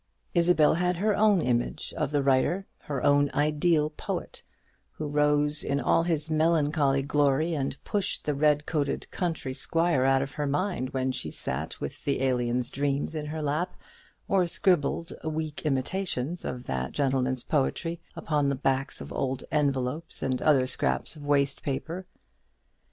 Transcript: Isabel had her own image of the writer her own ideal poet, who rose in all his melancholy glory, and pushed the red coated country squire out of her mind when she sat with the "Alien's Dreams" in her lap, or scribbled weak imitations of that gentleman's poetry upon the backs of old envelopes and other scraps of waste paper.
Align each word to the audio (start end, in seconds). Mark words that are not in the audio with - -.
Isabel 0.33 0.73
had 0.73 0.95
her 0.97 1.15
own 1.15 1.41
image 1.41 1.93
of 1.95 2.09
the 2.11 2.23
writer 2.23 2.65
her 2.85 3.03
own 3.03 3.29
ideal 3.35 3.91
poet, 3.91 4.41
who 4.93 5.07
rose 5.07 5.63
in 5.63 5.79
all 5.79 6.01
his 6.01 6.27
melancholy 6.27 7.03
glory, 7.03 7.53
and 7.53 7.77
pushed 7.83 8.23
the 8.23 8.33
red 8.33 8.65
coated 8.65 9.11
country 9.11 9.53
squire 9.53 10.03
out 10.03 10.23
of 10.23 10.31
her 10.31 10.47
mind 10.47 10.89
when 10.89 11.11
she 11.11 11.29
sat 11.29 11.79
with 11.79 12.03
the 12.03 12.23
"Alien's 12.23 12.71
Dreams" 12.71 13.13
in 13.13 13.27
her 13.27 13.43
lap, 13.43 13.75
or 14.27 14.47
scribbled 14.47 15.13
weak 15.23 15.67
imitations 15.67 16.43
of 16.43 16.65
that 16.65 16.93
gentleman's 16.93 17.43
poetry 17.43 18.01
upon 18.15 18.47
the 18.47 18.55
backs 18.55 19.01
of 19.01 19.13
old 19.13 19.43
envelopes 19.51 20.23
and 20.23 20.41
other 20.41 20.65
scraps 20.65 21.15
of 21.15 21.23
waste 21.27 21.61
paper. 21.61 22.07